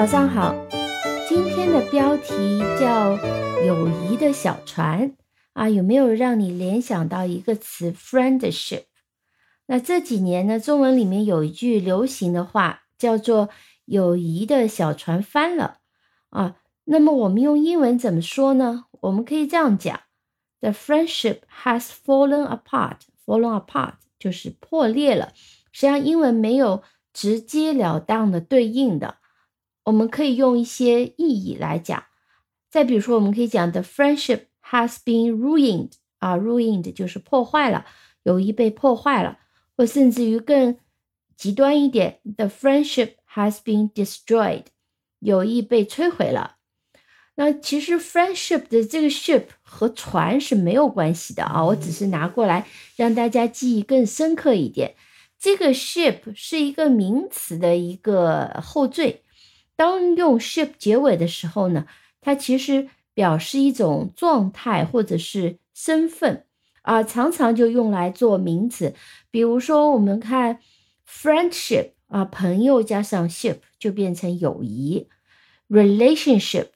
[0.00, 0.54] 早上好，
[1.28, 3.18] 今天的标题叫
[3.66, 5.14] “友谊的小船”
[5.52, 8.84] 啊，有没有让你联想到一个词 “friendship”？
[9.66, 13.50] 那这几年呢，中文里面有一句流行的话叫做
[13.84, 15.80] “友谊的小船翻了”
[16.30, 16.56] 啊。
[16.84, 18.86] 那么我们用英文怎么说呢？
[19.02, 20.00] 我们可以这样讲
[20.60, 25.34] ：“The friendship has fallen apart.” Fallen apart 就是破裂了。
[25.70, 29.16] 实际上，英文没有直截了当的对应的。
[29.84, 32.04] 我们可以用一些意义来讲，
[32.68, 37.86] 再比如说，我们可以讲 the friendship has been ruined 啊，ruined 就是破坏了，
[38.24, 39.38] 友谊被破坏了，
[39.76, 40.76] 或甚至于更
[41.36, 44.64] 极端一点，the friendship has been destroyed，
[45.20, 46.56] 友谊被摧毁了。
[47.36, 54.94] 那其实 friendship 的这个 ship 和船是没有关系的啊，我只是拿过来让大家记忆更深刻一点。
[55.38, 59.22] 这个 ship 是一个名词的一个后缀。
[59.80, 61.86] 当用 ship 结尾的时候呢，
[62.20, 66.44] 它其实表示一种状态或者是身份
[66.82, 68.92] 啊，常常就用来做名词。
[69.30, 70.58] 比如说，我们看
[71.08, 75.08] friendship 啊，朋友加上 ship 就变成友谊
[75.70, 76.66] ；relationship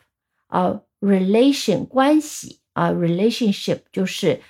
[0.47, 4.41] 啊，relation 关系啊，relationship 就是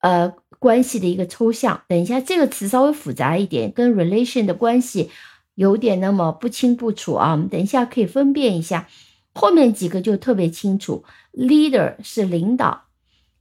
[0.00, 1.82] 呃关系的一个抽象。
[1.86, 5.10] 等一下，这个词稍微复杂一点，跟 relation 的关系。
[5.58, 8.88] 有点那么不清不楚啊，我们等一下可以分辨一下，
[9.34, 11.04] 后面几个就特别清楚。
[11.32, 12.84] Leader 是领导，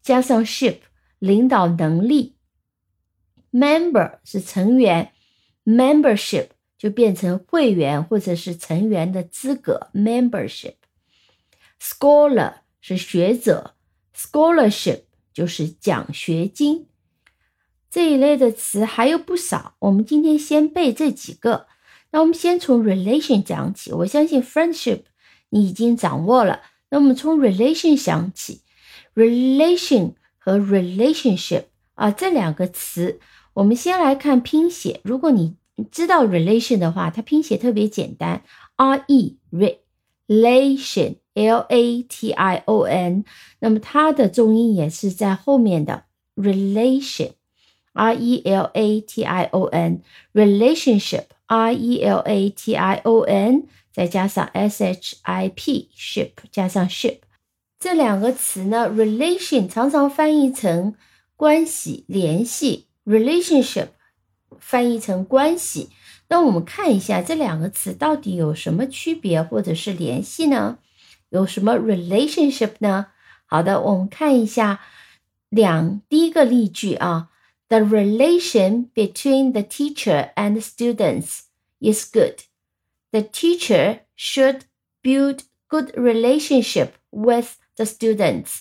[0.01, 0.79] 加上 ship
[1.19, 2.33] 领导能力
[3.51, 5.11] ，member 是成员
[5.63, 13.75] ，membership 就变成会员或者是成员的资格，membership，scholar 是学者
[14.15, 16.87] ，scholarship 就是奖学金。
[17.91, 21.66] 这一类的词还有不少，我们今天先背这几个。
[22.11, 25.01] 那我们先从 relation 讲起，我相信 friendship
[25.49, 26.61] 你已经掌握了。
[26.89, 28.61] 那我们从 relation 想起
[29.13, 31.63] ，relation 和 relationship
[31.95, 33.19] 啊这两个词，
[33.53, 35.01] 我们先来看拼写。
[35.03, 35.55] 如果你
[35.91, 38.41] 知道 relation 的话，它拼写特别简单
[38.77, 43.25] ，r e relation l a t i o n，
[43.59, 47.31] 那么它的重音也是在后面的 relation
[47.93, 50.01] r e l a t i o n
[50.33, 51.25] relationship。
[51.47, 57.19] R E L A T I O N，再加上 S H I P，ship 加上 ship，
[57.79, 60.95] 这两个词呢，relation 常常翻译成
[61.35, 63.87] 关系、联系，relationship
[64.59, 65.89] 翻译成关系。
[66.29, 70.79] 那我们看一下这两个词到底有什么区别或者是联系呢？
[71.29, 73.07] 有什么 relationship 呢？
[73.45, 74.81] 好的，我们看一下
[75.49, 77.29] 两第一个例句啊。
[77.69, 81.41] The relation between the teacher and students
[81.81, 82.43] is good.
[83.11, 84.61] The teacher should
[85.03, 88.59] build good relationship with the students.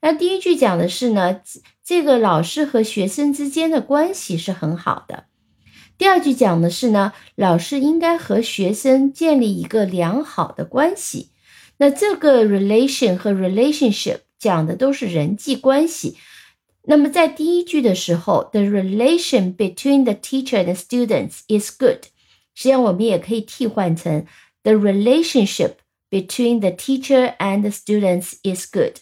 [0.00, 1.40] 那第一句讲的是呢，
[1.84, 5.24] 这个老师和学生之间的关系是很好的。
[5.98, 11.32] 第二句讲的是呢，老师应该和学生建立一个良好的关系。
[11.78, 16.16] 那这个 relation 和 relationship 讲的都是人际关系。
[16.90, 22.04] 那么在第一句的时候，the relation between the teacher and students is good。
[22.54, 24.26] 实际上我们也可以替换成
[24.62, 25.72] the relationship
[26.08, 28.94] between the teacher and students is good。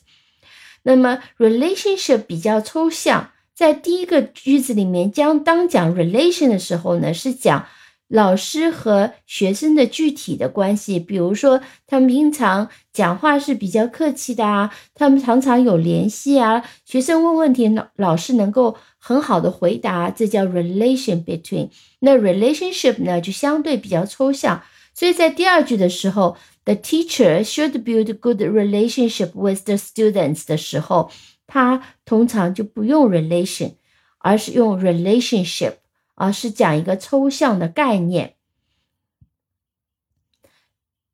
[0.83, 7.67] 那么 relationship 比较抽象，在第一个句子里面，将当讲 relation 的时候呢，是讲。
[8.09, 16.63] 老师和学生的具体的关系，比如说他们平常讲话是比较客气的啊，他们常常有联系啊。
[16.85, 21.71] 学生问问题，老老师能够很好的回答，这叫 relation between。
[21.99, 24.63] 那 relationship 呢，就相对比较抽象。
[24.95, 31.11] 所以在第二句的时候，the teacher should build good relationship with the students 的时候，
[31.49, 33.73] 他通常就不用 relation，
[34.19, 35.73] 而是用 relationship。
[36.17, 38.35] 而是讲一个抽象的概念。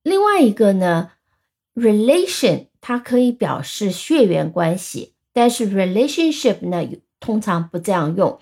[0.02, 1.12] 另外一个呢
[1.74, 6.88] ，relation 它可以表示血缘关系，但是 relationship 呢
[7.20, 8.40] 通常不这样用。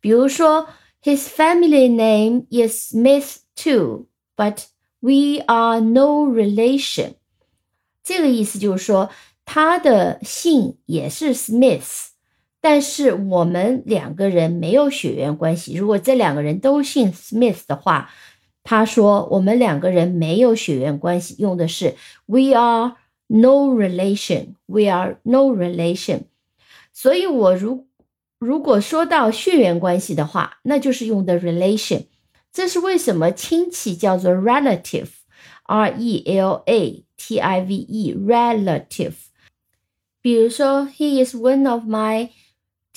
[0.00, 0.68] 比如说
[1.02, 4.06] ，His family name is Smith too,
[4.36, 4.66] but
[5.00, 7.14] we are no relation。
[8.04, 9.10] 这个意思就是说，
[9.44, 12.09] 他的姓也是 Smith。
[12.61, 15.75] 但是我们两个人没有血缘关系。
[15.75, 18.09] 如果这两个人都姓 Smith 的话，
[18.63, 21.95] 他说我们两个人没有血缘关系，用的是
[22.25, 22.95] We are
[23.27, 24.55] no relation.
[24.65, 26.23] We are no relation.
[26.91, 27.87] 所以，我如
[28.39, 32.05] 如果说到血缘关系的话，那就是用的 relation。
[32.51, 35.09] 这是为什么亲戚叫做 relative，
[35.63, 39.13] R E L A T I V E，relative。
[40.21, 42.29] 比如说，He is one of my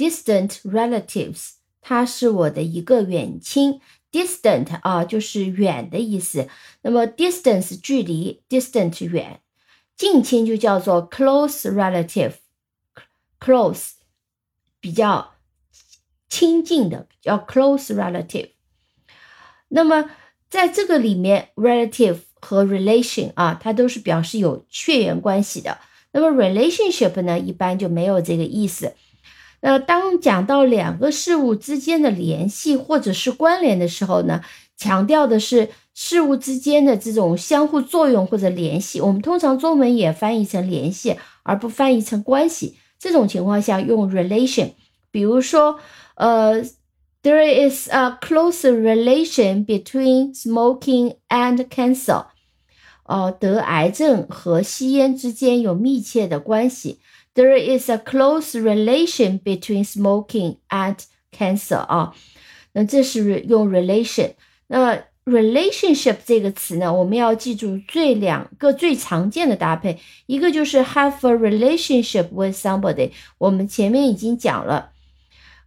[0.03, 1.51] distant relatives。
[1.81, 3.79] 他是我的一个远亲。
[4.11, 6.47] distant 啊，就是远的意思。
[6.83, 9.41] 那么 distance 距离，distant 远。
[9.97, 13.93] 近亲就叫做 close relative，close
[14.79, 15.33] 比较
[16.29, 18.51] 亲近的，叫 close relative。
[19.69, 20.11] 那么
[20.47, 25.79] 在这个里面，relative 和 relation 啊，它都是表示有血缘关系的。
[26.11, 28.93] 那么 relationship 呢，一般就没有这个意思。
[29.65, 34.41] 那当讲到两个事物之间的联系或者是关联的时候呢，
[34.75, 38.99] 强调的是事物之间的这种相互作用或者联系。
[38.99, 42.77] 我们通常中文也翻译成联系，而不翻译成关系。
[42.99, 44.71] 这种情况下用 relation。
[45.11, 45.79] 比如说，
[46.15, 46.61] 呃
[47.21, 52.25] ，There is a close relation between smoking and cancer。
[53.05, 56.99] 哦，得癌症和吸烟之间有密切的关系。
[57.34, 60.96] There is a close relation between smoking and
[61.30, 62.12] cancer 啊，
[62.72, 64.32] 那这是用 relation。
[64.66, 73.12] 那 relationship 这个词呢，我们要记住最两个最常见的搭配，一个就是 have a relationship with somebody。
[73.36, 74.90] 我们前面已经讲了，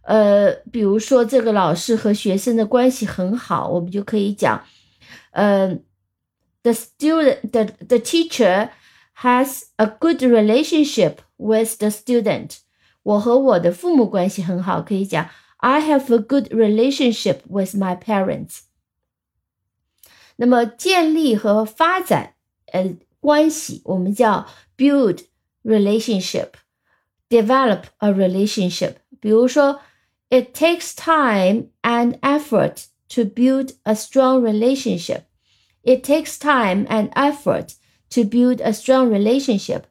[0.02, 4.62] 呃，比如说这个老师和学生的关系很好，我们就可以讲，
[5.30, 5.78] 呃，
[6.62, 8.68] the student，the the teacher
[9.16, 11.14] has a good relationship。
[11.36, 12.58] with the student，
[13.02, 15.28] 我和我的父母关系很好，可以讲
[15.58, 18.60] I have a good relationship with my parents。
[20.36, 22.34] 那么建立和发展
[22.72, 25.24] 呃关系，我们叫 build
[25.62, 28.94] relationship，develop a relationship。
[29.20, 29.80] 比如说，
[30.30, 35.24] It takes time and effort to build a strong relationship.
[35.82, 37.74] It takes time and effort
[38.10, 39.82] to build a strong relationship.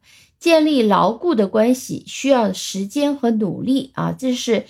[0.46, 4.64] 建立牢固的关系需要时间和努力啊，这是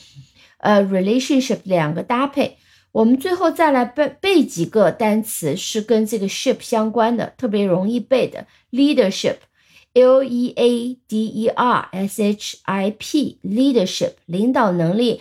[0.57, 2.57] 呃 relationship 两个搭配。
[2.93, 15.21] 我们最后再来背背几个单词是跟这个 ship 相关的，特别容易背的 leadership，l e a d e r s h i p leadership 领导能力。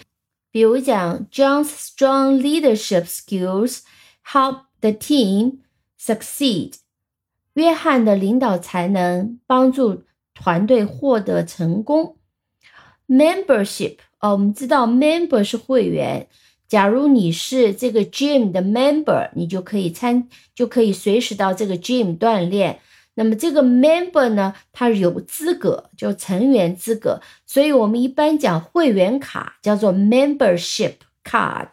[0.52, 3.80] 比如讲 John's strong leadership skills
[4.26, 5.58] help the team
[6.00, 6.76] succeed。
[7.56, 10.04] 约翰的领导才能帮助。
[10.36, 12.18] 团队获得成功
[13.08, 16.28] ，membership 哦，我们知道 member 是会员。
[16.68, 22.80] 假如你是这个 gym 的 member，你就可以参，就可以随时到这个 gym 锻炼。
[23.14, 27.22] 那么这个 member 呢，它有资格，就成员资格。
[27.46, 31.70] 所以我们一般讲会员卡叫做 membership card。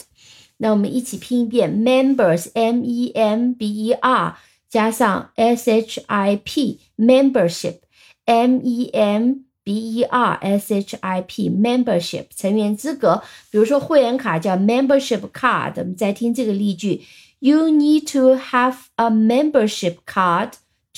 [0.59, 4.39] 那我们一起拼一遍：members，m e m b e r，
[4.69, 7.79] 加上 s h i p，membership。
[8.26, 9.34] M E M
[9.64, 13.22] B E R S H I P membership 成员资格，
[13.52, 15.74] 比如说会员卡叫 membership card。
[15.78, 17.02] 我们再听这个例句：
[17.40, 20.54] You need to have a membership card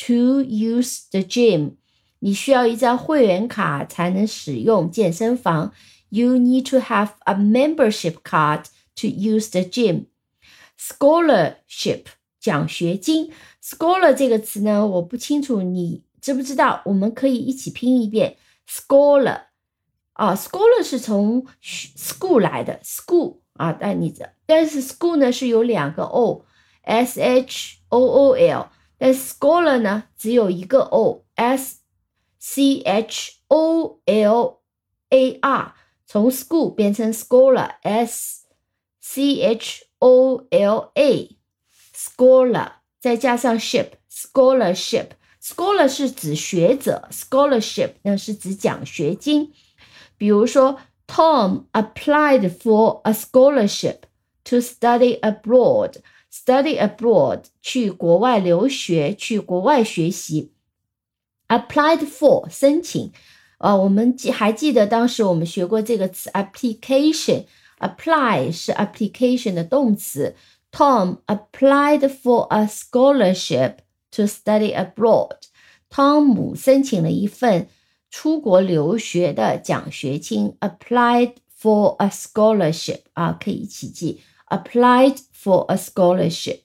[0.06, 1.74] to use the gym。
[2.20, 5.74] 你需要一张会员卡才能使用健身房。
[6.10, 8.66] You need to have a membership card
[8.96, 12.04] to use the gym。Scholarship
[12.40, 13.32] 奖学金，
[13.64, 16.04] scholar 这个词呢，我不清楚你。
[16.25, 16.81] 知不知道？
[16.87, 19.43] 我们可以一起拼一遍，scholar
[20.15, 31.81] 啊，scholar 是从 school 来的，school 啊，但你的但是 school 呢是有两个 o，s h o o l，但是 scholar 呢只有一个 o，s
[32.39, 34.63] c h o l
[35.11, 35.75] a r，
[36.07, 38.47] 从 school 变成 scholar，s
[38.99, 45.09] c h o l a，scholar 再加上 ship，scholarship。
[45.44, 49.54] Scholar 是指学者，scholarship 呢是指奖学金。
[50.18, 50.78] 比如说，
[51.08, 54.00] Tom applied for a scholarship
[54.44, 60.52] to study abroad。Study abroad 去国外留学，去国外学习。
[61.48, 63.12] Applied for 申请，
[63.58, 70.36] 呃，我们记还记得当时我们学过这个词 application。Apply 是 application 的动词。
[70.72, 73.78] Tom applied for a scholarship。
[74.14, 75.38] to study abroad，
[75.90, 77.68] 汤姆申请了一份
[78.10, 86.62] 出国留学的奖学金，applied for a scholarship 啊，可以一起记，applied for a scholarship。